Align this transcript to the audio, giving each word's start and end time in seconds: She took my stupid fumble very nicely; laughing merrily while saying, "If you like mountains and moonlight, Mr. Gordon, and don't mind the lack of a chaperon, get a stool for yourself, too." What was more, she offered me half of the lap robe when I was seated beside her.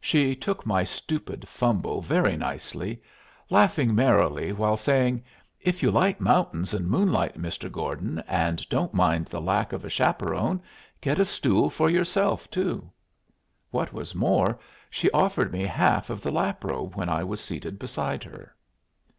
She 0.00 0.34
took 0.34 0.64
my 0.64 0.82
stupid 0.82 1.46
fumble 1.46 2.00
very 2.00 2.38
nicely; 2.38 3.02
laughing 3.50 3.94
merrily 3.94 4.50
while 4.50 4.78
saying, 4.78 5.22
"If 5.60 5.82
you 5.82 5.90
like 5.90 6.22
mountains 6.22 6.72
and 6.72 6.88
moonlight, 6.88 7.38
Mr. 7.38 7.70
Gordon, 7.70 8.20
and 8.26 8.66
don't 8.70 8.94
mind 8.94 9.26
the 9.26 9.42
lack 9.42 9.74
of 9.74 9.84
a 9.84 9.90
chaperon, 9.90 10.62
get 11.02 11.18
a 11.20 11.24
stool 11.26 11.68
for 11.68 11.90
yourself, 11.90 12.50
too." 12.50 12.90
What 13.70 13.92
was 13.92 14.14
more, 14.14 14.58
she 14.88 15.10
offered 15.10 15.52
me 15.52 15.66
half 15.66 16.08
of 16.08 16.22
the 16.22 16.30
lap 16.32 16.64
robe 16.64 16.94
when 16.94 17.10
I 17.10 17.22
was 17.22 17.38
seated 17.42 17.78
beside 17.78 18.24
her. 18.24 18.56